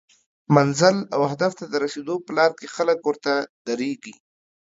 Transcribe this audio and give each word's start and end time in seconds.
منزل 0.55 0.95
او 1.15 1.21
هدف 1.31 1.51
ته 1.59 1.65
د 1.67 1.73
رسیدو 1.83 2.15
په 2.25 2.31
لار 2.37 2.51
کې 2.59 2.67
خلک 2.75 2.99
ورته 3.03 3.33
دریږي 3.67 4.13